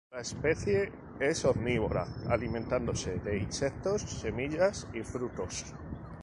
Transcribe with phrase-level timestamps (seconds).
[0.11, 5.63] La especie es omnívora, alimentándose de insectos, semillas y frutos.